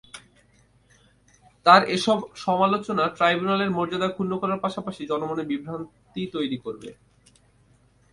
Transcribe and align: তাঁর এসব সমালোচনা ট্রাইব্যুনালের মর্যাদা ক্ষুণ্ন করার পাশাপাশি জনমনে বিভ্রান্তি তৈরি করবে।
তাঁর 1.65 1.81
এসব 1.89 2.17
সমালোচনা 2.35 3.03
ট্রাইব্যুনালের 3.09 3.69
মর্যাদা 3.69 4.09
ক্ষুণ্ন 4.11 4.33
করার 4.37 4.59
পাশাপাশি 4.59 5.01
জনমনে 5.05 5.43
বিভ্রান্তি 5.43 6.21
তৈরি 6.33 6.57
করবে। 6.57 6.89